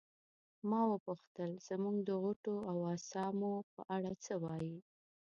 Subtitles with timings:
[0.69, 4.77] ما وپوښتل زموږ د غوټو او اسامو په اړه څه وایې.